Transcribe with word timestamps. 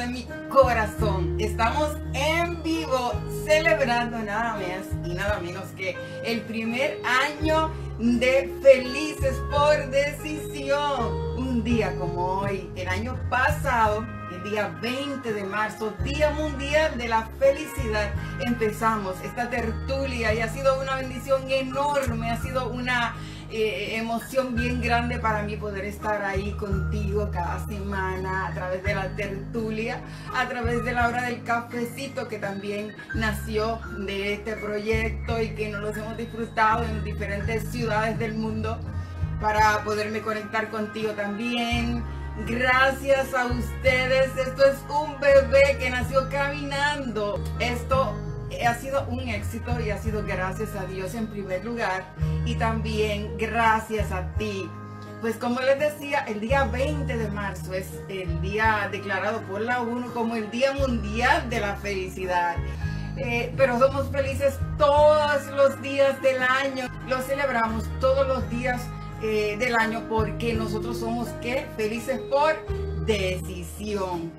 de 0.00 0.06
mi 0.06 0.26
corazón. 0.48 1.36
Estamos 1.38 1.94
en 2.14 2.62
vivo 2.62 3.12
celebrando 3.44 4.18
nada 4.18 4.54
más 4.54 5.06
y 5.06 5.14
nada 5.14 5.38
menos 5.40 5.64
que 5.76 5.94
el 6.24 6.40
primer 6.42 6.98
año 7.04 7.70
de 7.98 8.50
Felices 8.62 9.36
por 9.50 9.90
Decisión. 9.90 11.36
Un 11.36 11.62
día 11.62 11.94
como 11.98 12.40
hoy, 12.40 12.70
el 12.76 12.88
año 12.88 13.14
pasado, 13.28 14.06
el 14.32 14.50
día 14.50 14.68
20 14.80 15.34
de 15.34 15.44
marzo, 15.44 15.92
Día 16.02 16.30
Mundial 16.30 16.96
de 16.96 17.08
la 17.08 17.28
Felicidad, 17.38 18.10
empezamos 18.40 19.16
esta 19.22 19.50
tertulia 19.50 20.32
y 20.32 20.40
ha 20.40 20.48
sido 20.48 20.80
una 20.80 20.96
bendición 20.96 21.50
enorme, 21.50 22.30
ha 22.30 22.40
sido 22.40 22.70
una 22.70 23.14
eh, 23.52 23.96
emoción 23.96 24.54
bien 24.54 24.80
grande 24.80 25.18
para 25.18 25.42
mí 25.42 25.56
poder 25.56 25.84
estar 25.84 26.22
ahí 26.22 26.52
contigo 26.52 27.30
cada 27.32 27.66
semana 27.66 28.46
a 28.46 28.54
través 28.54 28.82
de 28.84 28.94
la 28.94 29.08
tertulia, 29.16 30.00
a 30.34 30.48
través 30.48 30.84
de 30.84 30.92
la 30.92 31.08
hora 31.08 31.22
del 31.22 31.42
cafecito 31.42 32.28
que 32.28 32.38
también 32.38 32.94
nació 33.14 33.80
de 33.98 34.34
este 34.34 34.56
proyecto 34.56 35.40
y 35.40 35.50
que 35.50 35.68
nos 35.68 35.82
los 35.82 35.96
hemos 35.96 36.16
disfrutado 36.16 36.84
en 36.84 37.02
diferentes 37.04 37.64
ciudades 37.70 38.18
del 38.18 38.34
mundo 38.34 38.78
para 39.40 39.82
poderme 39.84 40.20
conectar 40.20 40.70
contigo 40.70 41.12
también. 41.12 42.04
Gracias 42.46 43.34
a 43.34 43.46
ustedes, 43.46 44.30
esto 44.36 44.64
es 44.64 44.78
un 44.88 45.18
bebé 45.20 45.76
que 45.78 45.90
nació 45.90 46.28
caminando. 46.30 47.42
Esto 47.58 48.14
ha 48.66 48.74
sido 48.74 49.06
un 49.08 49.20
éxito 49.28 49.80
y 49.80 49.90
ha 49.90 49.98
sido 49.98 50.24
gracias 50.24 50.74
a 50.74 50.84
Dios 50.84 51.14
en 51.14 51.26
primer 51.26 51.64
lugar 51.64 52.04
y 52.44 52.54
también 52.56 53.36
gracias 53.38 54.12
a 54.12 54.32
ti. 54.34 54.68
Pues 55.20 55.36
como 55.36 55.60
les 55.60 55.78
decía, 55.78 56.20
el 56.20 56.40
día 56.40 56.64
20 56.64 57.14
de 57.14 57.28
marzo 57.28 57.74
es 57.74 57.86
el 58.08 58.40
día 58.40 58.88
declarado 58.90 59.42
por 59.42 59.60
la 59.60 59.82
ONU 59.82 60.12
como 60.14 60.34
el 60.34 60.50
Día 60.50 60.72
Mundial 60.72 61.50
de 61.50 61.60
la 61.60 61.76
Felicidad. 61.76 62.56
Eh, 63.18 63.52
pero 63.54 63.78
somos 63.78 64.08
felices 64.10 64.58
todos 64.78 65.46
los 65.48 65.80
días 65.82 66.20
del 66.22 66.42
año. 66.42 66.88
Lo 67.06 67.20
celebramos 67.20 67.84
todos 68.00 68.26
los 68.26 68.48
días 68.48 68.80
eh, 69.22 69.56
del 69.58 69.76
año 69.76 70.04
porque 70.08 70.54
nosotros 70.54 70.98
somos 70.98 71.28
¿qué? 71.42 71.66
felices 71.76 72.18
por 72.30 72.54
decisión. 73.06 74.32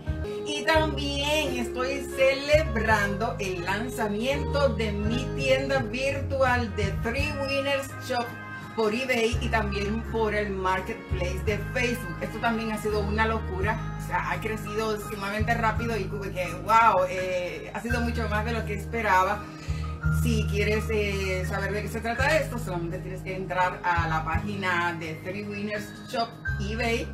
Y 0.46 0.64
también 0.64 1.58
estoy 1.58 2.06
celebrando 2.16 3.36
el 3.40 3.64
lanzamiento 3.64 4.70
de 4.70 4.92
mi 4.92 5.24
tienda 5.36 5.80
virtual 5.80 6.76
de 6.76 6.86
Three 7.04 7.32
Winners 7.42 7.90
Shop 8.08 8.26
por 8.76 8.94
eBay 8.94 9.38
y 9.42 9.50
también 9.50 10.02
por 10.12 10.34
el 10.34 10.50
marketplace 10.50 11.42
de 11.46 11.58
Facebook. 11.74 12.16
Esto 12.22 12.40
también 12.40 12.72
ha 12.72 12.82
sido 12.82 13.02
una 13.02 13.26
locura, 13.28 13.98
o 14.02 14.08
sea, 14.08 14.32
ha 14.32 14.40
crecido 14.40 15.00
sumamente 15.10 15.54
rápido 15.54 15.98
y 15.98 16.06
que, 16.06 16.54
wow, 16.64 17.06
eh, 17.10 17.72
ha 17.74 17.80
sido 17.82 18.02
mucho 18.02 18.28
más 18.30 18.46
de 18.46 18.54
lo 18.54 18.66
que 18.66 18.76
esperaba. 18.76 19.44
Si 20.24 20.46
quieres 20.50 20.86
eh, 20.90 21.46
saber 21.48 21.74
de 21.74 21.84
qué 21.84 21.88
se 21.88 22.02
trata 22.02 22.36
esto, 22.38 22.58
solamente 22.60 23.00
tienes 23.00 23.22
que 23.22 23.36
entrar 23.36 23.80
a 23.84 24.08
la 24.08 24.24
página 24.24 24.94
de 25.00 25.16
Three 25.16 25.44
Winners 25.44 25.86
Shop 26.10 26.28
eBay 26.60 27.08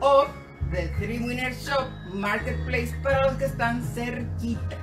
o 0.00 0.26
The 0.70 0.88
Three 0.98 1.18
Winner 1.20 1.54
Shop 1.54 1.88
Marketplace 2.12 2.94
para 3.02 3.26
los 3.26 3.36
que 3.36 3.44
están 3.44 3.82
cerquita. 3.82 4.76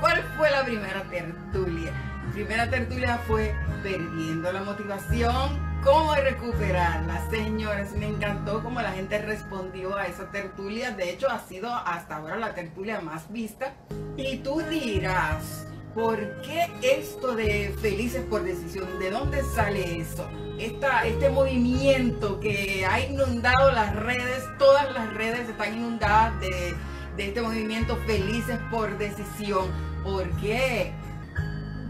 ¿Cuál 0.00 0.22
fue 0.36 0.50
la 0.50 0.64
primera 0.64 1.02
tertulia? 1.10 1.92
La 2.26 2.32
primera 2.32 2.70
tertulia 2.70 3.18
fue 3.26 3.54
perdiendo 3.82 4.52
la 4.52 4.62
motivación, 4.62 5.80
cómo 5.82 6.14
recuperarla. 6.14 7.28
Señores, 7.28 7.92
me 7.92 8.06
encantó 8.06 8.62
cómo 8.62 8.80
la 8.80 8.92
gente 8.92 9.18
respondió 9.18 9.96
a 9.96 10.06
esa 10.06 10.30
tertulia. 10.30 10.92
De 10.92 11.10
hecho, 11.10 11.28
ha 11.28 11.40
sido 11.40 11.74
hasta 11.74 12.16
ahora 12.16 12.36
la 12.36 12.54
tertulia 12.54 13.00
más 13.00 13.32
vista. 13.32 13.72
Y 14.16 14.38
tú 14.38 14.60
dirás, 14.70 15.66
¿por 15.98 16.16
qué 16.42 16.68
esto 16.80 17.34
de 17.34 17.74
felices 17.82 18.22
por 18.30 18.44
decisión? 18.44 18.86
¿De 19.00 19.10
dónde 19.10 19.42
sale 19.42 19.98
eso? 19.98 20.28
este 20.58 21.30
movimiento 21.30 22.40
que 22.40 22.84
ha 22.84 23.00
inundado 23.00 23.70
las 23.72 23.94
redes, 23.94 24.44
todas 24.58 24.92
las 24.92 25.12
redes 25.14 25.48
están 25.48 25.74
inundadas 25.74 26.40
de, 26.40 26.74
de 27.16 27.28
este 27.28 27.42
movimiento 27.42 27.96
felices 28.06 28.58
por 28.70 28.96
decisión. 28.98 29.66
¿Por 30.04 30.28
qué? 30.40 30.92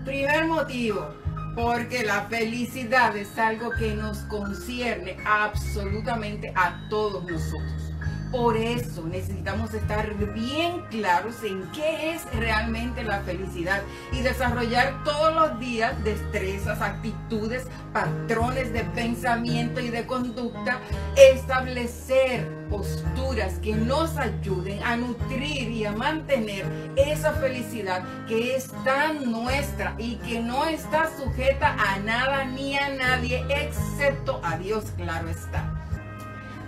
Primer 0.04 0.46
motivo, 0.46 1.14
porque 1.54 2.02
la 2.02 2.22
felicidad 2.22 3.16
es 3.16 3.38
algo 3.38 3.70
que 3.78 3.94
nos 3.94 4.18
concierne 4.24 5.16
absolutamente 5.24 6.52
a 6.54 6.88
todos 6.88 7.24
nosotros. 7.24 7.87
Por 8.30 8.58
eso 8.58 9.06
necesitamos 9.06 9.72
estar 9.72 10.14
bien 10.34 10.82
claros 10.90 11.42
en 11.44 11.62
qué 11.72 12.12
es 12.12 12.22
realmente 12.34 13.02
la 13.02 13.20
felicidad 13.20 13.82
y 14.12 14.20
desarrollar 14.20 15.02
todos 15.02 15.34
los 15.34 15.58
días 15.58 15.94
destrezas, 16.04 16.82
actitudes, 16.82 17.66
patrones 17.94 18.70
de 18.74 18.84
pensamiento 18.84 19.80
y 19.80 19.88
de 19.88 20.06
conducta, 20.06 20.78
establecer 21.16 22.46
posturas 22.68 23.58
que 23.60 23.74
nos 23.74 24.14
ayuden 24.18 24.82
a 24.82 24.96
nutrir 24.96 25.70
y 25.70 25.86
a 25.86 25.92
mantener 25.92 26.66
esa 26.96 27.32
felicidad 27.32 28.04
que 28.26 28.56
es 28.56 28.70
tan 28.84 29.30
nuestra 29.32 29.94
y 29.96 30.16
que 30.16 30.40
no 30.40 30.66
está 30.66 31.10
sujeta 31.16 31.74
a 31.78 31.98
nada 32.00 32.44
ni 32.44 32.76
a 32.76 32.90
nadie 32.90 33.42
excepto 33.48 34.38
a 34.44 34.58
Dios, 34.58 34.84
claro 34.98 35.28
está. 35.30 35.72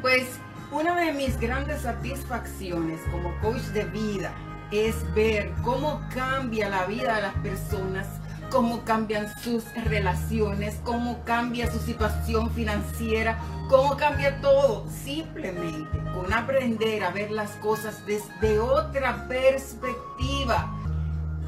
Pues 0.01 0.27
una 0.73 0.95
de 1.01 1.13
mis 1.13 1.39
grandes 1.41 1.83
satisfacciones 1.83 3.01
como 3.11 3.35
coach 3.41 3.63
de 3.73 3.85
vida 3.87 4.33
es 4.71 4.95
ver 5.15 5.51
cómo 5.65 6.01
cambia 6.15 6.69
la 6.69 6.87
vida 6.87 7.17
de 7.17 7.23
las 7.23 7.35
personas, 7.37 8.07
cómo 8.51 8.85
cambian 8.85 9.27
sus 9.41 9.65
relaciones, 9.85 10.77
cómo 10.85 11.25
cambia 11.25 11.71
su 11.71 11.81
situación 11.81 12.51
financiera, 12.53 13.39
cómo 13.69 13.97
cambia 13.97 14.41
todo, 14.41 14.87
simplemente 14.89 15.99
con 16.15 16.33
aprender 16.33 17.03
a 17.03 17.11
ver 17.11 17.33
las 17.33 17.51
cosas 17.57 18.07
desde 18.07 18.61
otra 18.61 19.27
perspectiva. 19.27 20.73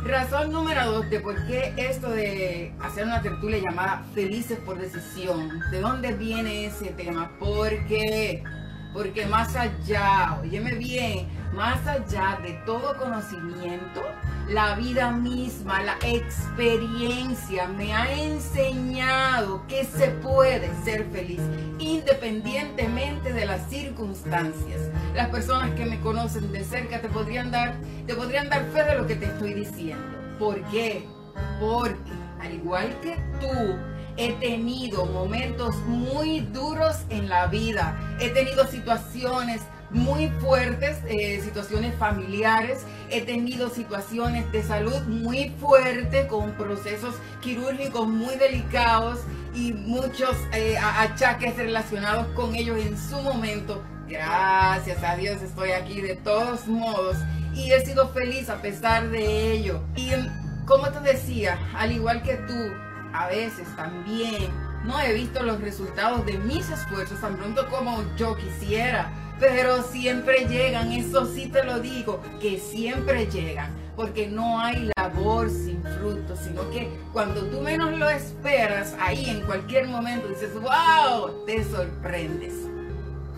Razón 0.04 0.50
número 0.50 0.90
dos 0.90 1.10
de 1.10 1.20
por 1.20 1.46
qué 1.46 1.74
esto 1.76 2.10
de 2.10 2.74
hacer 2.82 3.04
una 3.04 3.22
tertulia 3.22 3.58
llamada 3.58 4.02
Felices 4.14 4.58
por 4.58 4.80
Decisión. 4.80 5.60
¿De 5.70 5.80
dónde 5.80 6.12
viene 6.12 6.66
ese 6.66 6.86
tema? 6.86 7.30
Porque 7.38 8.42
porque 8.92 9.26
más 9.26 9.54
allá, 9.56 10.38
óyeme 10.40 10.74
bien, 10.74 11.28
más 11.54 11.86
allá 11.86 12.38
de 12.42 12.52
todo 12.64 12.96
conocimiento, 12.96 14.02
la 14.48 14.74
vida 14.74 15.10
misma, 15.10 15.82
la 15.82 15.96
experiencia 16.04 17.68
me 17.68 17.94
ha 17.94 18.12
enseñado 18.12 19.66
que 19.66 19.84
se 19.84 20.08
puede 20.08 20.70
ser 20.84 21.06
feliz 21.10 21.40
independientemente 21.78 23.32
de 23.32 23.46
las 23.46 23.68
circunstancias. 23.68 24.80
Las 25.14 25.28
personas 25.28 25.70
que 25.74 25.86
me 25.86 26.00
conocen 26.00 26.52
de 26.52 26.64
cerca 26.64 27.00
te 27.00 27.08
podrían 27.08 27.50
dar, 27.50 27.76
te 28.06 28.14
podrían 28.14 28.48
dar 28.48 28.64
fe 28.72 28.82
de 28.84 28.96
lo 28.96 29.06
que 29.06 29.16
te 29.16 29.26
estoy 29.26 29.54
diciendo. 29.54 30.18
¿Por 30.38 30.60
qué? 30.70 31.06
Porque 31.60 32.12
al 32.40 32.52
igual 32.54 32.98
que 33.00 33.16
tú, 33.40 33.91
He 34.16 34.32
tenido 34.34 35.06
momentos 35.06 35.74
muy 35.86 36.40
duros 36.40 36.96
en 37.08 37.28
la 37.28 37.46
vida. 37.46 38.16
He 38.20 38.28
tenido 38.30 38.66
situaciones 38.66 39.62
muy 39.90 40.28
fuertes, 40.40 40.98
eh, 41.06 41.40
situaciones 41.42 41.94
familiares. 41.96 42.84
He 43.10 43.22
tenido 43.22 43.70
situaciones 43.70 44.50
de 44.52 44.62
salud 44.62 45.00
muy 45.02 45.50
fuertes 45.60 46.26
con 46.26 46.52
procesos 46.52 47.14
quirúrgicos 47.40 48.06
muy 48.06 48.36
delicados 48.36 49.20
y 49.54 49.72
muchos 49.72 50.36
eh, 50.52 50.76
achaques 50.78 51.56
relacionados 51.56 52.26
con 52.28 52.54
ellos 52.54 52.78
en 52.78 52.98
su 52.98 53.20
momento. 53.20 53.82
Gracias 54.08 55.02
a 55.02 55.16
Dios 55.16 55.40
estoy 55.40 55.70
aquí 55.70 56.00
de 56.02 56.16
todos 56.16 56.66
modos 56.66 57.16
y 57.54 57.70
he 57.72 57.84
sido 57.84 58.08
feliz 58.08 58.50
a 58.50 58.60
pesar 58.60 59.08
de 59.08 59.52
ello. 59.52 59.82
Y 59.96 60.10
como 60.66 60.90
te 60.90 61.00
decía, 61.00 61.58
al 61.74 61.92
igual 61.92 62.22
que 62.22 62.34
tú, 62.34 62.54
a 63.12 63.28
veces 63.28 63.66
también 63.76 64.50
no 64.84 65.00
he 65.00 65.12
visto 65.12 65.42
los 65.42 65.60
resultados 65.60 66.26
de 66.26 66.38
mis 66.38 66.68
esfuerzos 66.68 67.20
tan 67.20 67.36
pronto 67.36 67.68
como 67.68 68.02
yo 68.16 68.36
quisiera. 68.36 69.12
Pero 69.38 69.82
siempre 69.82 70.46
llegan, 70.46 70.92
eso 70.92 71.26
sí 71.26 71.46
te 71.46 71.64
lo 71.64 71.80
digo, 71.80 72.20
que 72.40 72.58
siempre 72.58 73.26
llegan. 73.26 73.72
Porque 73.96 74.28
no 74.28 74.60
hay 74.60 74.90
labor 74.96 75.50
sin 75.50 75.82
fruto, 75.82 76.36
sino 76.36 76.68
que 76.70 76.88
cuando 77.12 77.42
tú 77.46 77.60
menos 77.60 77.98
lo 77.98 78.08
esperas, 78.08 78.94
ahí 79.00 79.28
en 79.28 79.42
cualquier 79.42 79.88
momento 79.88 80.28
dices, 80.28 80.54
wow, 80.54 81.44
te 81.44 81.64
sorprendes. 81.64 82.54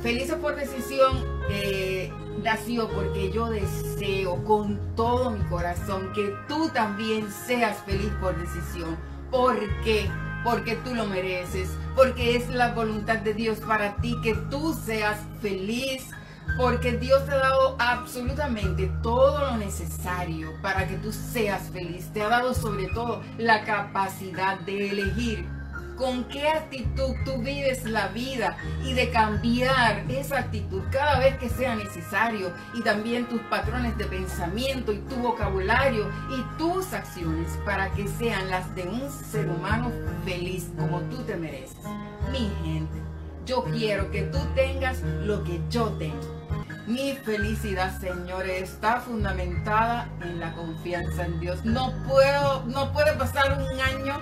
Felices 0.02 0.36
por 0.36 0.54
decisión 0.54 1.24
eh, 1.48 2.12
nació 2.42 2.88
porque 2.90 3.32
yo 3.32 3.48
deseo 3.48 4.44
con 4.44 4.78
todo 4.94 5.30
mi 5.30 5.42
corazón 5.46 6.12
que 6.12 6.34
tú 6.46 6.68
también 6.68 7.30
seas 7.30 7.78
feliz 7.84 8.12
por 8.20 8.38
decisión 8.38 8.98
¿Por 9.34 9.58
qué? 9.82 10.08
Porque 10.44 10.76
tú 10.76 10.94
lo 10.94 11.06
mereces, 11.06 11.68
porque 11.96 12.36
es 12.36 12.48
la 12.50 12.72
voluntad 12.72 13.18
de 13.18 13.34
Dios 13.34 13.58
para 13.58 13.96
ti 13.96 14.16
que 14.22 14.36
tú 14.48 14.72
seas 14.72 15.18
feliz 15.42 16.08
Porque 16.56 16.92
Dios 16.92 17.26
te 17.26 17.32
ha 17.32 17.38
dado 17.38 17.74
absolutamente 17.80 18.88
todo 19.02 19.40
lo 19.40 19.56
necesario 19.56 20.52
para 20.62 20.86
que 20.86 20.96
tú 20.98 21.12
seas 21.12 21.68
feliz. 21.70 22.12
Te 22.12 22.22
ha 22.22 22.28
dado 22.28 22.54
sobre 22.54 22.86
todo 22.88 23.22
la 23.38 23.64
capacidad 23.64 24.60
de 24.60 24.90
elegir 24.90 25.48
con 25.96 26.24
qué 26.24 26.48
actitud 26.48 27.14
tú 27.24 27.38
vives 27.38 27.84
la 27.84 28.08
vida 28.08 28.56
y 28.84 28.92
de 28.92 29.10
cambiar 29.10 30.04
esa 30.08 30.40
actitud 30.40 30.82
cada 30.90 31.18
vez 31.18 31.36
que 31.38 31.48
sea 31.48 31.74
necesario 31.74 32.52
y 32.74 32.82
también 32.82 33.28
tus 33.28 33.40
patrones 33.42 33.96
de 33.98 34.04
pensamiento 34.06 34.92
y 34.92 34.98
tu 34.98 35.16
vocabulario 35.16 36.10
y 36.30 36.58
tus 36.58 36.92
acciones 36.92 37.58
para 37.64 37.90
que 37.92 38.08
sean 38.08 38.50
las 38.50 38.74
de 38.74 38.84
un 38.84 39.10
ser 39.10 39.48
humano 39.48 39.92
feliz 40.24 40.70
como 40.76 41.00
tú 41.02 41.18
te 41.24 41.36
mereces. 41.36 41.76
Mi 42.32 42.50
gente, 42.64 42.98
yo 43.46 43.64
quiero 43.64 44.10
que 44.10 44.22
tú 44.22 44.38
tengas 44.54 45.00
lo 45.02 45.44
que 45.44 45.60
yo 45.70 45.88
tengo. 45.92 46.44
Mi 46.86 47.14
felicidad, 47.14 47.98
señores, 47.98 48.70
está 48.70 49.00
fundamentada 49.00 50.06
en 50.20 50.38
la 50.38 50.52
confianza 50.52 51.24
en 51.24 51.40
Dios. 51.40 51.64
No 51.64 51.94
puedo, 52.06 52.62
no 52.66 52.92
puede 52.92 53.14
pasar 53.14 53.58
un 53.58 53.80
año, 53.80 54.20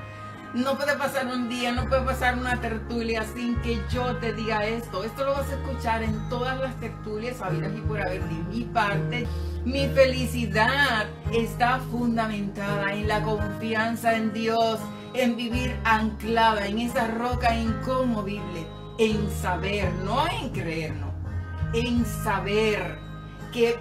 no 0.54 0.76
puede 0.76 0.96
pasar 0.96 1.26
un 1.26 1.49
día, 1.49 1.72
no 1.72 1.88
puede 1.88 2.02
pasar 2.02 2.38
una 2.38 2.60
tertulia 2.60 3.25
sin 3.34 3.56
que 3.62 3.81
yo 3.90 4.16
te 4.16 4.32
diga 4.32 4.66
esto. 4.66 5.04
Esto 5.04 5.25
lo 5.25 5.32
vas 5.32 5.49
a 5.49 5.54
escuchar 5.54 6.02
en 6.02 6.28
todas 6.28 6.60
las 6.60 6.78
tertulias 6.81 7.40
habidas 7.40 7.72
y 7.76 7.81
por 7.81 8.00
haber 8.00 8.22
de 8.25 8.34
mi 8.54 8.64
parte. 8.64 9.26
Mi 9.64 9.88
felicidad 9.88 11.06
está 11.32 11.78
fundamentada 11.90 12.93
en 12.93 13.08
la 13.08 13.22
confianza 13.22 14.16
en 14.16 14.32
Dios, 14.32 14.81
en 15.14 15.37
vivir 15.37 15.75
anclada 15.84 16.66
en 16.66 16.78
esa 16.78 17.06
roca 17.08 17.55
inconmovible 17.55 18.66
en 18.98 19.31
saber, 19.31 19.93
no 20.05 20.26
en 20.28 20.50
creer, 20.50 20.94
no, 20.94 21.12
en 21.72 22.05
saber 22.05 22.98
que 23.52 23.78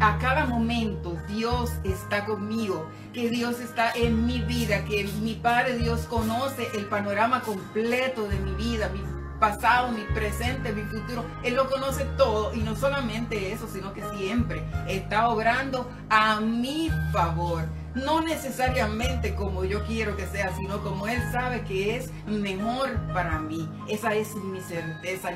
a 0.00 0.18
cada 0.18 0.46
momento 0.46 1.16
Dios 1.28 1.72
está 1.84 2.24
conmigo, 2.24 2.88
que 3.12 3.30
Dios 3.30 3.60
está 3.60 3.92
en 3.92 4.26
mi 4.26 4.40
vida, 4.40 4.84
que 4.84 5.04
mi 5.22 5.34
Padre 5.34 5.78
Dios 5.78 6.02
conoce 6.02 6.68
el 6.74 6.86
panorama 6.86 7.40
completo 7.42 8.28
de 8.28 8.38
mi 8.38 8.52
vida, 8.54 8.90
mi 8.90 9.00
pasado, 9.38 9.92
mi 9.92 10.02
presente, 10.14 10.72
mi 10.72 10.82
futuro. 10.82 11.24
Él 11.42 11.54
lo 11.54 11.68
conoce 11.68 12.04
todo 12.16 12.54
y 12.54 12.60
no 12.60 12.76
solamente 12.76 13.52
eso, 13.52 13.68
sino 13.72 13.92
que 13.92 14.02
siempre 14.16 14.64
está 14.88 15.28
obrando 15.28 15.90
a 16.10 16.40
mi 16.40 16.90
favor 17.12 17.64
no 17.94 18.20
necesariamente 18.20 19.34
como 19.34 19.64
yo 19.64 19.84
quiero 19.84 20.16
que 20.16 20.26
sea, 20.26 20.54
sino 20.56 20.82
como 20.82 21.06
Él 21.06 21.20
sabe 21.32 21.62
que 21.62 21.96
es 21.96 22.10
mejor 22.26 22.90
para 23.12 23.38
mí. 23.38 23.68
Esa 23.88 24.14
es 24.14 24.34
mi 24.34 24.60
certeza. 24.60 25.30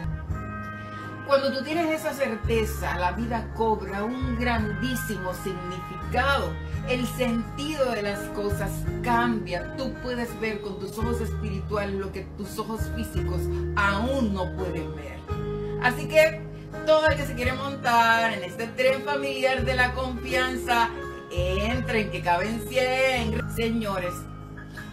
Cuando 1.28 1.52
tú 1.52 1.62
tienes 1.62 1.90
esa 1.90 2.14
certeza, 2.14 2.96
la 2.96 3.12
vida 3.12 3.52
cobra 3.54 4.02
un 4.02 4.38
grandísimo 4.40 5.34
significado. 5.34 6.54
El 6.88 7.06
sentido 7.06 7.90
de 7.90 8.00
las 8.00 8.18
cosas 8.30 8.70
cambia. 9.04 9.76
Tú 9.76 9.92
puedes 10.02 10.40
ver 10.40 10.62
con 10.62 10.78
tus 10.78 10.96
ojos 10.96 11.20
espirituales 11.20 11.96
lo 11.96 12.10
que 12.12 12.22
tus 12.38 12.58
ojos 12.58 12.80
físicos 12.96 13.42
aún 13.76 14.32
no 14.32 14.50
pueden 14.56 14.96
ver. 14.96 15.18
Así 15.82 16.08
que 16.08 16.40
todo 16.86 17.06
el 17.08 17.16
que 17.18 17.26
se 17.26 17.34
quiere 17.34 17.52
montar 17.52 18.32
en 18.32 18.44
este 18.44 18.66
tren 18.68 19.02
familiar 19.02 19.66
de 19.66 19.74
la 19.76 19.92
confianza 19.92 20.88
entren, 21.30 22.10
que 22.10 22.22
caben 22.22 22.66
100. 22.66 23.54
Señores, 23.54 24.14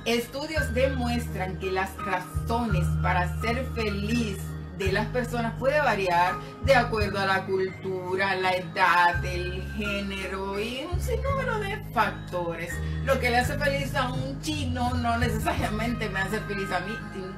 estudios 0.03 0.73
demuestran 0.73 1.59
que 1.59 1.71
las 1.71 1.95
razones 1.95 2.85
para 3.01 3.39
ser 3.39 3.65
feliz 3.73 4.37
de 4.77 4.91
las 4.91 5.07
personas 5.07 5.53
puede 5.57 5.79
variar 5.79 6.35
de 6.63 6.75
acuerdo 6.75 7.19
a 7.19 7.25
la 7.25 7.45
cultura, 7.45 8.35
la 8.35 8.55
edad, 8.55 9.23
el 9.23 9.63
género 9.77 10.59
y 10.59 10.87
un 10.91 10.99
sinnúmero 10.99 11.59
de 11.59 11.77
factores. 11.93 12.73
Lo 13.05 13.19
que 13.19 13.29
le 13.29 13.37
hace 13.37 13.57
feliz 13.57 13.95
a 13.95 14.11
un 14.11 14.41
chino 14.41 14.93
no 14.95 15.17
necesariamente 15.17 16.09
me 16.09 16.19
hace 16.19 16.39
feliz 16.41 16.71
a 16.71 16.79
mí, 16.81 16.95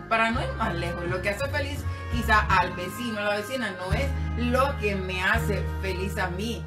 para 0.09 0.31
no 0.31 0.41
ir 0.41 0.51
más 0.53 0.73
lejos. 0.75 1.03
Lo 1.07 1.21
que 1.21 1.29
hace 1.29 1.47
feliz 1.49 1.83
quizá 2.11 2.39
al 2.39 2.73
vecino, 2.73 3.19
a 3.19 3.23
la 3.23 3.35
vecina, 3.37 3.71
no 3.71 3.93
es 3.93 4.07
lo 4.51 4.77
que 4.79 4.95
me 4.95 5.23
hace 5.23 5.63
feliz 5.81 6.17
a 6.17 6.29
mí. 6.29 6.63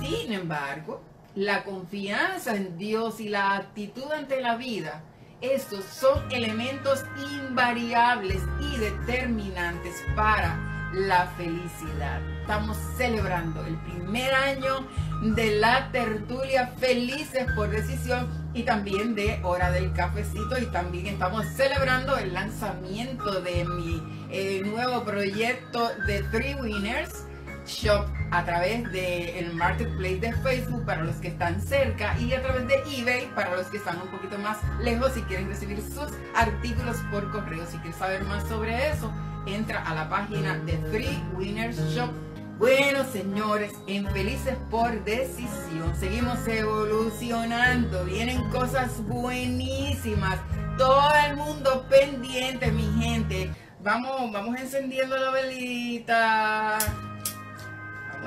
Sin 0.00 0.32
embargo, 0.32 1.02
la 1.34 1.64
confianza 1.64 2.54
en 2.56 2.78
Dios 2.78 3.20
y 3.20 3.28
la 3.28 3.56
actitud 3.56 4.10
ante 4.12 4.40
la 4.40 4.56
vida, 4.56 5.02
estos 5.40 5.84
son 5.84 6.20
elementos 6.32 7.04
invariables 7.32 8.42
y 8.60 8.76
determinantes 8.78 9.94
para 10.16 10.58
la 10.92 11.26
felicidad. 11.36 12.20
Estamos 12.40 12.76
celebrando 12.96 13.64
el 13.64 13.76
primer 13.76 14.32
año 14.34 14.86
de 15.22 15.52
la 15.58 15.92
tertulia 15.92 16.72
Felices 16.78 17.46
por 17.54 17.68
Decisión 17.68 18.26
y 18.54 18.62
también 18.62 19.14
de 19.14 19.38
Hora 19.44 19.70
del 19.70 19.92
Cafecito 19.92 20.58
y 20.58 20.66
también 20.66 21.06
estamos 21.06 21.46
celebrando 21.56 22.16
el 22.16 22.32
lanzamiento 22.32 23.40
de 23.42 23.64
mi 23.64 24.02
eh, 24.30 24.62
nuevo 24.64 25.04
proyecto 25.04 25.90
de 26.06 26.22
Three 26.32 26.54
Winners 26.54 27.27
Shop 27.68 28.06
a 28.30 28.44
través 28.44 28.90
del 28.90 29.52
marketplace 29.54 30.16
de 30.16 30.32
Facebook 30.42 30.84
para 30.84 31.04
los 31.04 31.16
que 31.16 31.28
están 31.28 31.60
cerca 31.60 32.18
y 32.18 32.32
a 32.32 32.42
través 32.42 32.66
de 32.66 32.74
eBay 32.98 33.30
para 33.34 33.54
los 33.54 33.66
que 33.66 33.76
están 33.76 34.00
un 34.00 34.08
poquito 34.08 34.38
más 34.38 34.58
lejos 34.80 35.16
y 35.16 35.22
quieren 35.22 35.48
recibir 35.48 35.80
sus 35.82 36.08
artículos 36.34 36.96
por 37.10 37.30
correo. 37.30 37.64
Si 37.70 37.76
quieres 37.78 37.96
saber 37.96 38.24
más 38.24 38.46
sobre 38.48 38.90
eso, 38.90 39.12
entra 39.46 39.82
a 39.82 39.94
la 39.94 40.08
página 40.08 40.58
de 40.58 40.78
Free 40.90 41.22
Winners 41.36 41.78
Shop. 41.94 42.10
Bueno, 42.58 43.04
señores, 43.04 43.72
en 43.86 44.08
Felices 44.08 44.56
por 44.68 45.04
Decisión 45.04 45.94
seguimos 45.98 46.46
evolucionando. 46.48 48.04
Vienen 48.04 48.42
cosas 48.50 49.00
buenísimas. 49.06 50.40
Todo 50.76 51.12
el 51.26 51.36
mundo 51.36 51.86
pendiente, 51.88 52.72
mi 52.72 52.82
gente. 53.00 53.50
Vamos, 53.80 54.32
vamos 54.32 54.58
encendiendo 54.58 55.16
la 55.16 55.30
velita. 55.30 56.78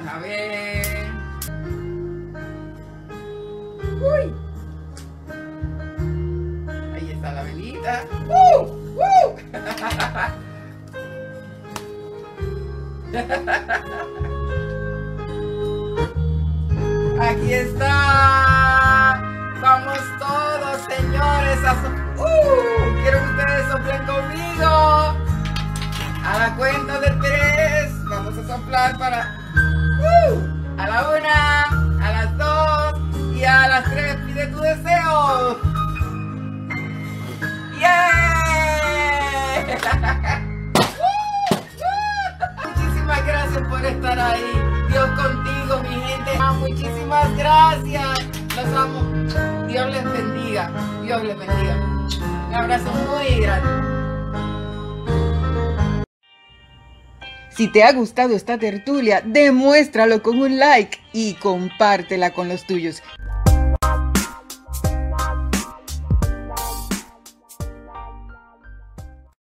A 0.08 0.18
ver. 0.20 1.08
Uy. 4.02 4.34
Ahí 6.94 7.12
está 7.12 7.32
la 7.34 7.44
velita. 7.44 8.04
¡Uh! 8.28 8.66
¡Uh! 8.98 9.38
Aquí 17.22 17.54
está. 17.54 19.22
Vamos 19.62 20.00
todos, 20.20 20.82
señores. 20.90 21.64
A 21.64 21.74
¡Uh! 22.18 23.02
Quiero 23.02 23.20
que 23.20 23.30
ustedes 23.30 23.68
soplen 23.72 24.06
conmigo. 24.06 24.68
A 26.24 26.38
la 26.40 26.56
cuenta 26.58 27.00
de 27.00 27.10
tres. 27.22 27.94
Vamos 28.10 28.38
a 28.38 28.48
soplar 28.48 28.98
para 28.98 29.41
a 30.82 30.88
la 30.88 31.10
una, 31.10 31.64
a 32.04 32.12
las 32.12 32.38
dos 32.38 33.00
y 33.36 33.44
a 33.44 33.68
las 33.68 33.84
tres 33.86 34.16
pide 34.26 34.48
tu 34.48 34.60
deseo. 34.60 35.60
¡Yeah! 37.80 39.62
Muchísimas 42.66 43.26
gracias 43.28 43.68
por 43.68 43.86
estar 43.86 44.20
ahí. 44.20 44.52
Dios 44.90 45.10
contigo, 45.12 45.82
mi 45.84 46.02
gente. 46.02 46.32
Muchísimas 46.60 47.38
gracias. 47.38 48.20
Los 48.56 48.68
amo. 48.76 49.02
Dios 49.68 49.92
les 49.92 50.04
bendiga. 50.04 50.72
Dios 51.04 51.24
les 51.24 51.38
bendiga. 51.38 51.76
Un 52.48 52.56
abrazo 52.56 52.92
muy 52.92 53.40
grande. 53.40 53.91
Si 57.62 57.68
te 57.68 57.84
ha 57.84 57.94
gustado 57.94 58.36
esta 58.36 58.58
tertulia, 58.58 59.22
demuéstralo 59.24 60.24
con 60.24 60.42
un 60.42 60.58
like 60.58 60.98
y 61.14 61.36
compártela 61.36 62.34
con 62.34 62.48
los 62.48 62.66
tuyos. 62.66 63.04